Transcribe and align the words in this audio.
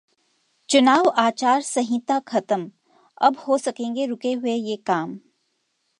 चुनाव 0.69 1.09
आचार 1.17 1.61
संहिता 1.61 2.19
खत्म, 2.27 2.69
अब 3.21 3.37
हो 3.37 3.57
सकेंगे 3.57 4.05
रुके 4.05 4.33
हुए 4.33 4.53
ये 4.53 4.75
काम 4.85 5.17